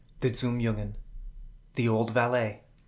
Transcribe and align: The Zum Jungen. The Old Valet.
The 0.21 0.33
Zum 0.33 0.57
Jungen. 0.59 0.95
The 1.75 1.87
Old 1.87 2.09
Valet. 2.09 2.63